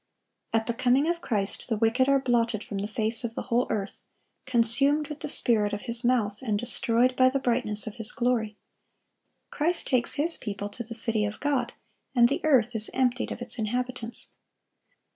(1140) 0.49 0.59
At 0.59 0.65
the 0.65 0.83
coming 0.83 1.07
of 1.07 1.21
Christ 1.21 1.69
the 1.69 1.77
wicked 1.77 2.09
are 2.09 2.17
blotted 2.17 2.63
from 2.63 2.79
the 2.79 2.87
face 2.87 3.23
of 3.23 3.35
the 3.35 3.49
whole 3.53 3.67
earth,—consumed 3.69 5.09
with 5.09 5.19
the 5.19 5.27
spirit 5.27 5.73
of 5.73 5.83
His 5.83 6.03
mouth, 6.03 6.41
and 6.41 6.57
destroyed 6.57 7.15
by 7.15 7.29
the 7.29 7.37
brightness 7.37 7.85
of 7.85 7.97
His 7.97 8.11
glory. 8.11 8.57
Christ 9.51 9.85
takes 9.85 10.15
His 10.15 10.37
people 10.37 10.69
to 10.69 10.83
the 10.83 10.95
city 10.95 11.23
of 11.23 11.39
God, 11.39 11.73
and 12.15 12.29
the 12.29 12.41
earth 12.43 12.75
is 12.75 12.89
emptied 12.95 13.31
of 13.31 13.43
its 13.43 13.59
inhabitants. 13.59 14.31